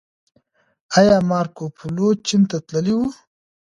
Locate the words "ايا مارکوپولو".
0.97-2.07